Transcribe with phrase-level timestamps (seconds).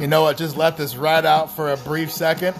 [0.00, 0.36] You know what?
[0.36, 2.54] Just let this ride out for a brief second.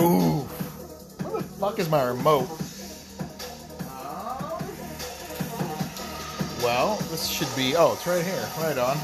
[0.00, 0.40] Ooh.
[1.20, 2.48] Where the fuck is my remote?
[6.62, 7.76] Well, this should be.
[7.76, 8.48] Oh, it's right here.
[8.60, 8.96] Right on.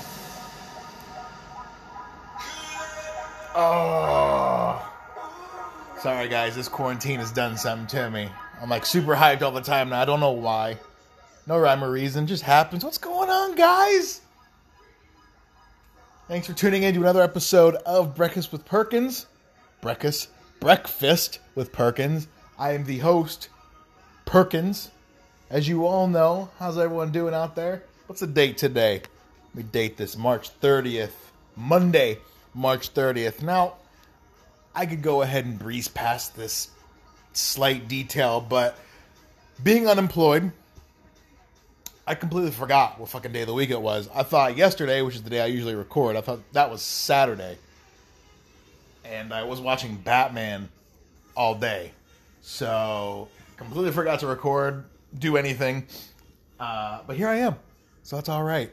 [3.54, 4.92] Oh.
[6.00, 6.54] Sorry, guys.
[6.56, 8.30] This quarantine has done something to me.
[8.62, 10.00] I'm like super hyped all the time now.
[10.00, 10.78] I don't know why.
[11.46, 12.26] No rhyme or reason.
[12.26, 12.84] Just happens.
[12.84, 14.22] What's going on, guys?
[16.28, 19.26] Thanks for tuning in to another episode of Breakfast with Perkins.
[19.80, 22.26] Breakfast, breakfast with Perkins.
[22.58, 23.48] I am the host,
[24.24, 24.90] Perkins.
[25.50, 27.84] As you all know, how's everyone doing out there?
[28.08, 29.02] What's the date today?
[29.54, 31.12] Let me date this March 30th,
[31.54, 32.18] Monday,
[32.54, 33.40] March 30th.
[33.40, 33.74] Now,
[34.74, 36.70] I could go ahead and breeze past this
[37.34, 38.76] slight detail, but
[39.62, 40.50] being unemployed,
[42.06, 44.08] I completely forgot what fucking day of the week it was.
[44.14, 47.58] I thought yesterday, which is the day I usually record, I thought that was Saturday.
[49.04, 50.68] And I was watching Batman
[51.36, 51.92] all day.
[52.42, 54.84] So, completely forgot to record,
[55.18, 55.86] do anything.
[56.60, 57.56] Uh, but here I am.
[58.04, 58.70] So that's all right.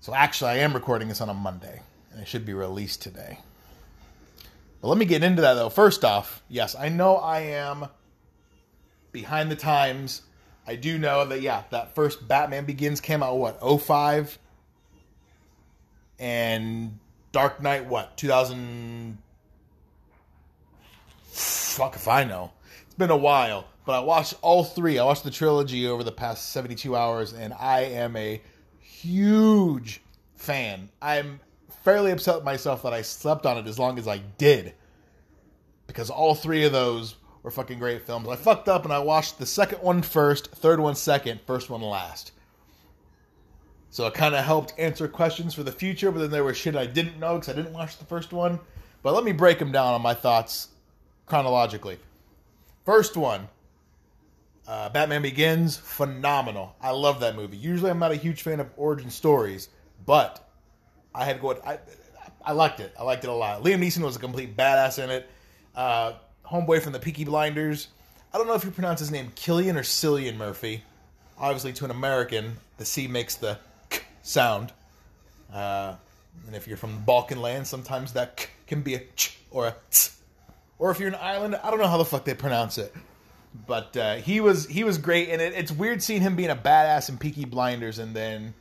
[0.00, 1.80] So, actually, I am recording this on a Monday.
[2.12, 3.38] And it should be released today.
[4.82, 5.70] But let me get into that, though.
[5.70, 7.88] First off, yes, I know I am
[9.10, 10.22] behind the times
[10.66, 14.38] I do know that yeah, that first Batman Begins came out what 05
[16.18, 16.98] and
[17.32, 19.18] Dark Knight what 2000
[21.24, 22.52] fuck if I know.
[22.86, 24.98] It's been a while, but I watched all three.
[24.98, 28.40] I watched the trilogy over the past 72 hours and I am a
[28.80, 30.00] huge
[30.34, 30.88] fan.
[31.00, 31.40] I'm
[31.84, 34.74] fairly upset with myself that I slept on it as long as I did.
[35.86, 37.14] Because all three of those
[37.46, 38.26] were fucking great films.
[38.26, 41.80] I fucked up and I watched the second one first, third one second, first one
[41.80, 42.32] last.
[43.90, 46.74] So it kind of helped answer questions for the future, but then there was shit
[46.74, 48.58] I didn't know because I didn't watch the first one.
[49.04, 50.70] But let me break them down on my thoughts
[51.26, 52.00] chronologically.
[52.84, 53.46] First one,
[54.66, 56.74] uh, Batman Begins, phenomenal.
[56.82, 57.58] I love that movie.
[57.58, 59.68] Usually, I'm not a huge fan of origin stories,
[60.04, 60.50] but
[61.14, 61.52] I had to go.
[61.64, 61.78] I,
[62.44, 62.92] I liked it.
[62.98, 63.62] I liked it a lot.
[63.62, 65.30] Liam Neeson was a complete badass in it.
[65.76, 66.14] Uh,
[66.50, 67.88] homeboy from the Peaky Blinders.
[68.32, 70.82] I don't know if you pronounce his name Killian or Cillian Murphy.
[71.38, 73.58] Obviously, to an American, the C makes the
[73.90, 74.72] k sound.
[75.52, 75.94] Uh,
[76.46, 79.66] and if you're from the Balkan land, sometimes that k can be a ch or
[79.68, 80.16] a ts.
[80.78, 82.94] Or if you're an island, I don't know how the fuck they pronounce it.
[83.66, 86.56] But uh, he was he was great, and it, it's weird seeing him being a
[86.56, 88.52] badass in Peaky Blinders and then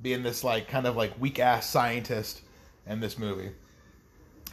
[0.00, 2.42] being this like kind of like weak ass scientist
[2.86, 3.50] in this movie.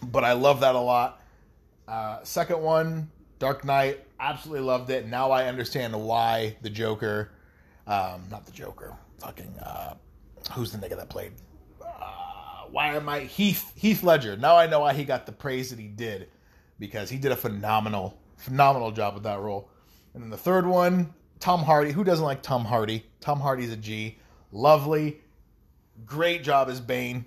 [0.04, 1.22] But I love that a lot.
[1.90, 5.08] Uh, second one, Dark Knight, absolutely loved it.
[5.08, 7.32] Now I understand why the Joker,
[7.88, 9.96] um, not the Joker, fucking, uh,
[10.54, 11.32] who's the nigga that played?
[11.82, 14.38] Uh, why am I Heath Heath Ledger?
[14.38, 16.30] Now I know why he got the praise that he did
[16.78, 19.68] because he did a phenomenal, phenomenal job with that role.
[20.14, 21.92] And then the third one, Tom Hardy.
[21.92, 23.06] Who doesn't like Tom Hardy?
[23.20, 24.20] Tom Hardy's a G.
[24.52, 25.22] Lovely,
[26.06, 27.26] great job as Bane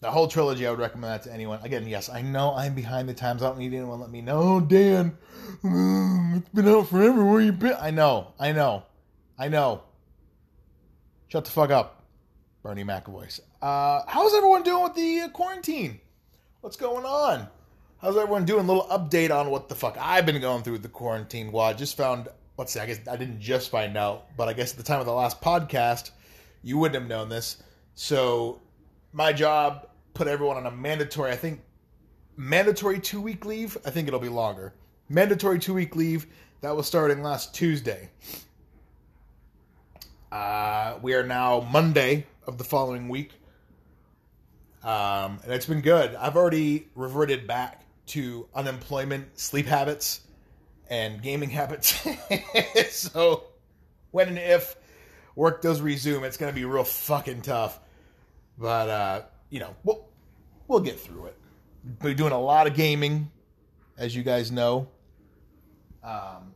[0.00, 1.60] the whole trilogy, I would recommend that to anyone.
[1.62, 3.42] Again, yes, I know I'm behind the times.
[3.42, 4.40] I don't need anyone let me know.
[4.40, 5.18] Oh, Dan,
[5.64, 7.24] it's been out forever.
[7.24, 7.76] Where you been?
[7.80, 8.84] I know, I know,
[9.38, 9.82] I know.
[11.28, 12.04] Shut the fuck up,
[12.62, 13.40] Bernie McAvoy.
[13.60, 16.00] Uh, how's everyone doing with the uh, quarantine?
[16.60, 17.48] What's going on?
[18.00, 18.64] How's everyone doing?
[18.64, 21.50] A little update on what the fuck I've been going through with the quarantine.
[21.50, 24.52] Well, I just found, let's see, I guess I didn't just find out, but I
[24.52, 26.12] guess at the time of the last podcast,
[26.62, 27.60] you wouldn't have known this.
[27.96, 28.60] So
[29.18, 31.60] my job put everyone on a mandatory, I think,
[32.36, 33.76] mandatory two week leave.
[33.84, 34.74] I think it'll be longer.
[35.08, 36.28] Mandatory two week leave
[36.60, 38.10] that was starting last Tuesday.
[40.30, 43.32] Uh, we are now Monday of the following week.
[44.84, 46.14] Um, and it's been good.
[46.14, 50.20] I've already reverted back to unemployment, sleep habits,
[50.88, 52.06] and gaming habits.
[52.90, 53.48] so,
[54.12, 54.76] when and if
[55.34, 57.80] work does resume, it's going to be real fucking tough.
[58.58, 60.08] But uh, you know, we'll
[60.66, 61.36] we'll get through it.
[62.02, 63.30] We're doing a lot of gaming,
[63.96, 64.88] as you guys know.
[66.02, 66.52] Um,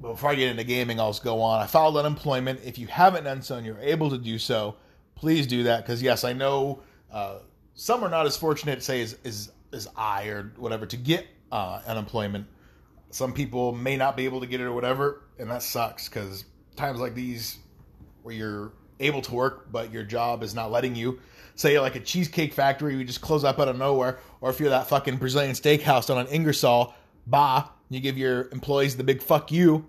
[0.00, 1.60] but before I get into gaming, I'll just go on.
[1.60, 2.60] I filed unemployment.
[2.64, 4.76] If you haven't done so and you're able to do so,
[5.14, 5.84] please do that.
[5.84, 7.38] Because yes, I know uh,
[7.74, 11.80] some are not as fortunate, say, as, as, as I or whatever, to get uh,
[11.86, 12.46] unemployment.
[13.10, 16.08] Some people may not be able to get it or whatever, and that sucks.
[16.08, 16.44] Because
[16.76, 17.58] times like these,
[18.22, 21.20] where you're able to work but your job is not letting you.
[21.54, 24.70] Say like a cheesecake factory, you just close up out of nowhere, or if you're
[24.70, 26.94] that fucking Brazilian steakhouse down on Ingersoll,
[27.26, 29.84] bah, you give your employees the big fuck you,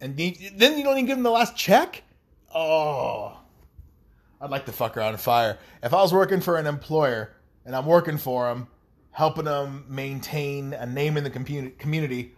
[0.00, 2.02] and then you don't even give them the last check.
[2.54, 3.38] Oh,
[4.40, 5.58] I'd like to fuck around and fire.
[5.82, 7.34] If I was working for an employer
[7.64, 8.68] and I'm working for them,
[9.10, 12.36] helping them maintain a name in the community,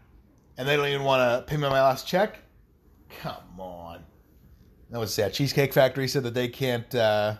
[0.56, 2.38] and they don't even want to pay me my last check,
[3.20, 4.04] come on.
[4.90, 5.32] That was sad.
[5.32, 7.36] Cheesecake Factory said that they can't uh,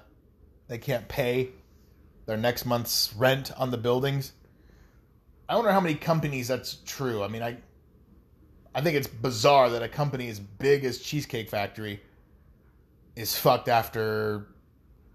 [0.69, 1.51] they can't pay
[2.27, 4.33] their next month's rent on the buildings.
[5.49, 7.23] I wonder how many companies that's true.
[7.23, 7.59] I mean, I
[8.75, 12.01] I think it's bizarre that a company as big as Cheesecake Factory
[13.15, 14.49] is fucked after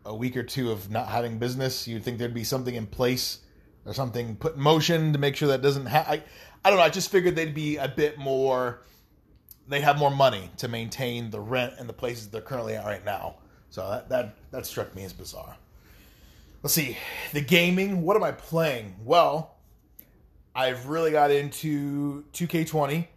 [0.06, 1.88] a week or two of not having business.
[1.88, 3.40] You'd think there'd be something in place
[3.86, 6.24] or something put in motion to make sure that doesn't happen.
[6.64, 6.86] I don't know.
[6.86, 8.82] I just figured they'd be a bit more.
[9.72, 13.04] They have more money to maintain the rent and the places they're currently at right
[13.04, 13.36] now.
[13.70, 15.56] So that that that struck me as bizarre.
[16.62, 16.98] Let's see
[17.34, 18.04] the gaming.
[18.04, 18.96] What am I playing?
[19.04, 19.56] Well,
[20.54, 23.08] I've really got into 2K20.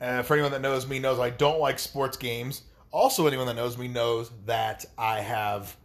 [0.00, 2.62] Uh, for anyone that knows me, knows I don't like sports games.
[2.92, 5.76] Also, anyone that knows me knows that I have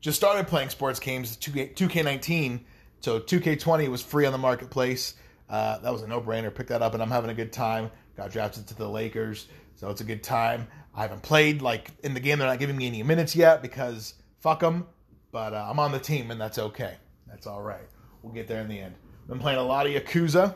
[0.00, 2.60] just started playing sports games 2K, 2K19
[3.02, 5.14] so 2K20 was free on the marketplace.
[5.48, 6.54] Uh, that was a no-brainer.
[6.54, 7.90] Pick that up, and I'm having a good time.
[8.16, 10.66] Got drafted to the Lakers, so it's a good time.
[10.94, 12.38] I haven't played like in the game.
[12.38, 14.86] They're not giving me any minutes yet because fuck them.
[15.30, 16.96] But uh, I'm on the team, and that's okay.
[17.26, 17.88] That's all right.
[18.22, 18.94] We'll get there in the end.
[19.28, 20.54] Been playing a lot of Yakuza,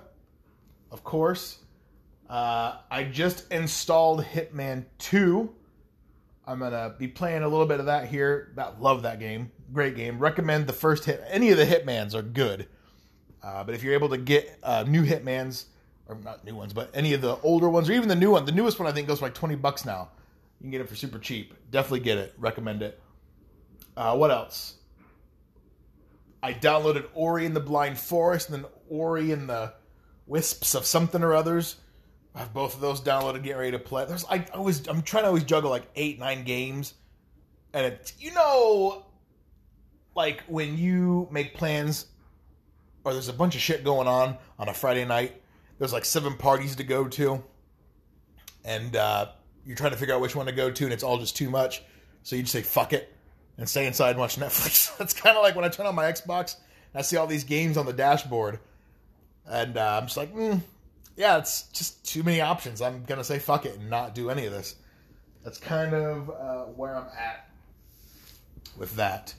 [0.90, 1.60] of course.
[2.28, 5.54] Uh, I just installed Hitman 2.
[6.46, 8.52] I'm gonna be playing a little bit of that here.
[8.56, 10.18] That love that game great game.
[10.18, 11.22] Recommend the first hit.
[11.28, 12.68] Any of the Hitmans are good,
[13.46, 15.66] uh, but if you're able to get uh, new Hitmans,
[16.08, 18.44] or not new ones, but any of the older ones, or even the new one,
[18.44, 20.08] the newest one I think goes for like twenty bucks now.
[20.58, 21.54] You can get it for super cheap.
[21.70, 22.34] Definitely get it.
[22.38, 23.00] Recommend it.
[23.96, 24.74] Uh, what else?
[26.42, 29.74] I downloaded Ori in the Blind Forest and then Ori in the
[30.26, 31.76] Wisps of something or others.
[32.34, 34.04] I have both of those downloaded, getting ready to play.
[34.06, 36.94] There's I always I'm trying to always juggle like eight, nine games.
[37.72, 39.06] And it, you know,
[40.16, 42.06] like when you make plans
[43.06, 45.40] or there's a bunch of shit going on on a Friday night,
[45.78, 47.40] there's like seven parties to go to,
[48.64, 49.28] and uh,
[49.64, 51.48] you're trying to figure out which one to go to, and it's all just too
[51.48, 51.82] much.
[52.24, 53.14] So you just say fuck it
[53.58, 54.96] and stay inside and watch Netflix.
[54.98, 56.56] That's kind of like when I turn on my Xbox
[56.92, 58.58] and I see all these games on the dashboard,
[59.48, 60.60] and uh, I'm just like, mm,
[61.16, 62.82] yeah, it's just too many options.
[62.82, 64.74] I'm gonna say fuck it and not do any of this.
[65.44, 67.48] That's kind of uh, where I'm at
[68.76, 69.32] with that.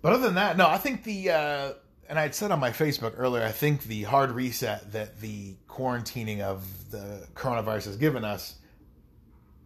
[0.00, 1.72] But other than that, no, I think the uh,
[2.08, 5.54] and I had said on my Facebook earlier, I think the hard reset that the
[5.68, 8.56] quarantining of the coronavirus has given us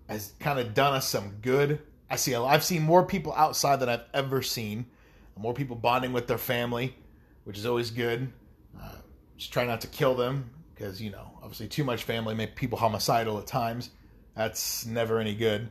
[0.08, 1.80] has kind of done us some good.
[2.08, 4.86] I see, I've seen more people outside than I've ever seen.
[5.36, 6.94] More people bonding with their family,
[7.44, 8.32] which is always good.
[8.80, 8.92] Uh,
[9.36, 12.78] just try not to kill them because you know, obviously, too much family make people
[12.78, 13.90] homicidal at times.
[14.34, 15.68] That's never any good.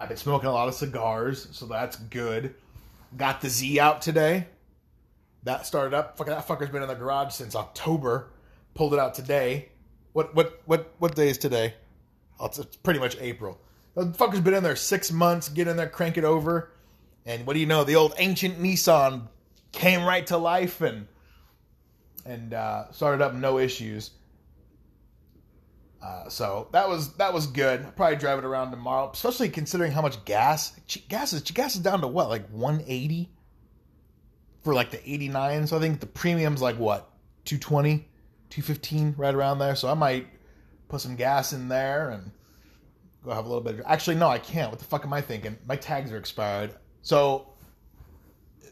[0.00, 2.54] I've been smoking a lot of cigars, so that's good.
[3.18, 4.46] Got the Z out today.
[5.44, 6.18] That started up.
[6.18, 8.30] Fuck, that fucker's been in the garage since October.
[8.74, 9.70] Pulled it out today.
[10.12, 11.74] What what what what day is today?
[12.38, 13.60] Oh, it's, it's pretty much April.
[13.94, 15.48] The fucker's been in there six months.
[15.48, 16.72] Get in there, crank it over,
[17.26, 17.84] and what do you know?
[17.84, 19.28] The old ancient Nissan
[19.72, 21.06] came right to life and
[22.24, 24.10] and uh, started up no issues.
[26.02, 27.84] Uh, so that was that was good.
[27.84, 30.72] I'll probably drive it around tomorrow, especially considering how much gas
[31.08, 33.30] gas is gas is down to what like 180
[34.62, 35.66] for like the 89.
[35.66, 37.10] So I think the premium's like what
[37.44, 38.08] 220,
[38.50, 39.74] 215 right around there.
[39.74, 40.26] So I might
[40.88, 42.30] put some gas in there and
[43.24, 43.80] go have a little bit.
[43.80, 44.70] Of, actually, no, I can't.
[44.70, 45.56] What the fuck am I thinking?
[45.66, 46.74] My tags are expired.
[47.02, 47.48] So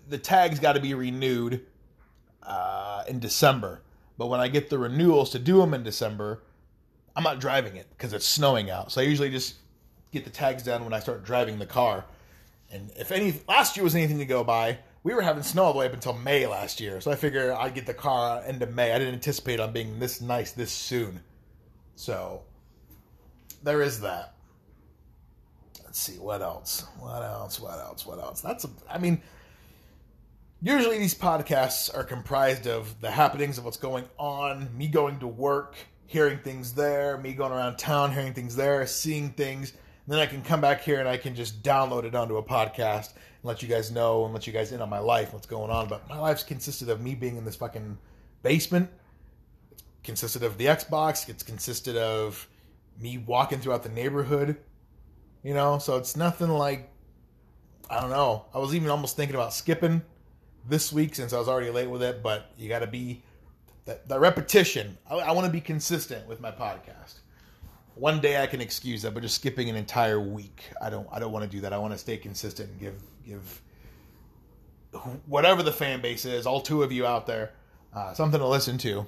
[0.09, 1.65] the tags got to be renewed
[2.43, 3.83] uh, in December.
[4.17, 6.43] But when I get the renewals to do them in December
[7.19, 8.93] I'm not driving it because it's snowing out.
[8.93, 9.57] So I usually just
[10.13, 12.05] get the tags done when I start driving the car.
[12.71, 15.73] And if any last year was anything to go by, we were having snow all
[15.73, 17.01] the way up until May last year.
[17.01, 18.93] So I figure I'd get the car into May.
[18.93, 21.23] I didn't anticipate on being this nice this soon.
[21.97, 22.43] So
[23.63, 24.35] there is that.
[25.83, 26.85] Let's see what else.
[26.99, 27.59] What else?
[27.59, 28.05] What else?
[28.05, 28.43] What else?
[28.43, 29.23] That's a, I mean
[30.61, 35.27] usually these podcasts are comprised of the happenings of what's going on, me going to
[35.27, 39.73] work, hearing things there, me going around town, hearing things there, seeing things.
[40.09, 43.13] Then I can come back here and I can just download it onto a podcast
[43.13, 45.71] and let you guys know and let you guys in on my life, what's going
[45.71, 45.87] on.
[45.87, 47.99] But my life's consisted of me being in this fucking
[48.43, 48.89] basement.
[49.71, 51.29] It's consisted of the Xbox.
[51.29, 52.49] It's consisted of
[52.99, 54.57] me walking throughout the neighborhood.
[55.43, 56.91] You know, so it's nothing like
[57.91, 58.47] I don't know.
[58.55, 60.01] I was even almost thinking about skipping
[60.67, 63.23] this week since I was already late with it, but you got to be
[63.85, 64.97] that repetition.
[65.09, 67.21] I, I want to be consistent with my podcast.
[67.99, 71.07] One day I can excuse that, but just skipping an entire week, I don't.
[71.11, 71.73] I don't want to do that.
[71.73, 73.63] I want to stay consistent and give give
[75.27, 77.53] whatever the fan base is, all two of you out there,
[77.95, 79.07] uh, something to listen to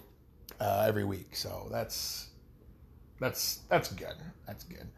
[0.61, 1.35] uh, every week.
[1.37, 2.29] So that's
[3.19, 4.15] that's that's good.
[4.47, 4.89] That's good.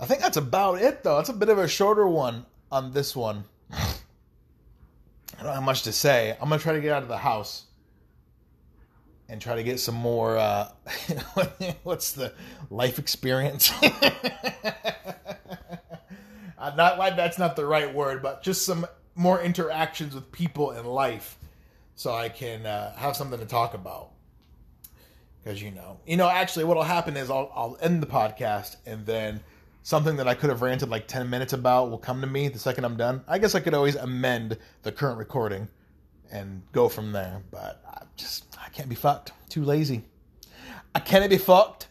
[0.00, 1.16] I think that's about it, though.
[1.16, 3.44] That's a bit of a shorter one on this one.
[3.72, 6.36] I don't have much to say.
[6.40, 7.64] I'm gonna try to get out of the house
[9.32, 10.36] and try to get some more.
[10.36, 10.68] Uh,
[11.82, 12.34] what's the
[12.70, 13.72] life experience?
[16.76, 21.38] not that's not the right word, but just some more interactions with people in life,
[21.94, 24.10] so I can uh, have something to talk about.
[25.42, 29.06] Because you know, you know, actually, what'll happen is I'll I'll end the podcast and
[29.06, 29.40] then
[29.82, 32.58] something that I could have ranted like 10 minutes about will come to me the
[32.58, 33.24] second I'm done.
[33.26, 35.68] I guess I could always amend the current recording
[36.32, 39.32] and go from there, but I just I can't be fucked.
[39.48, 40.02] Too lazy.
[40.94, 41.88] I can't be fucked.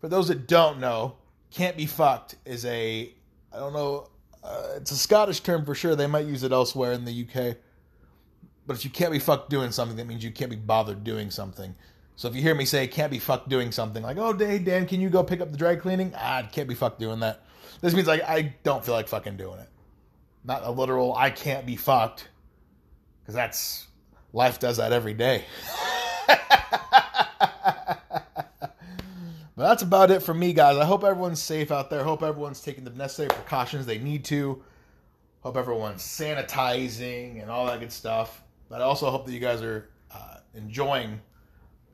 [0.00, 1.16] For those that don't know,
[1.50, 3.12] can't be fucked is a
[3.52, 4.08] I don't know
[4.44, 5.96] uh, it's a Scottish term for sure.
[5.96, 7.56] They might use it elsewhere in the UK.
[8.66, 11.30] But if you can't be fucked doing something, that means you can't be bothered doing
[11.30, 11.74] something.
[12.16, 14.86] So if you hear me say can't be fucked doing something, like, oh, hey, Dan,
[14.86, 16.12] can you go pick up the dry cleaning?
[16.16, 17.42] Ah, can't be fucked doing that.
[17.80, 19.68] This means like I don't feel like fucking doing it.
[20.44, 22.28] Not a literal I can't be fucked.
[23.24, 23.86] Because that's
[24.32, 25.44] life does that every day.
[29.56, 30.76] But that's about it for me, guys.
[30.76, 32.02] I hope everyone's safe out there.
[32.02, 34.62] Hope everyone's taking the necessary precautions they need to.
[35.40, 38.42] Hope everyone's sanitizing and all that good stuff.
[38.68, 41.20] But I also hope that you guys are uh, enjoying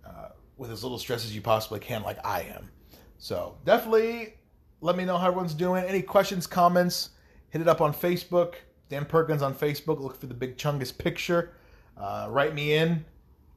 [0.07, 2.71] uh, with as little stress as you possibly can, like I am.
[3.19, 4.35] So definitely
[4.81, 5.85] let me know how everyone's doing.
[5.85, 7.11] Any questions, comments,
[7.51, 8.55] hit it up on Facebook.
[8.91, 10.01] Dan Perkins on Facebook.
[10.01, 11.53] Look for the Big Chungus picture.
[11.97, 13.05] Uh, write me in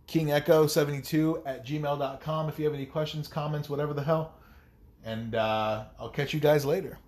[0.08, 4.34] kingecho72 at gmail.com if you have any questions, comments, whatever the hell.
[5.04, 7.00] And uh, I'll catch you guys later.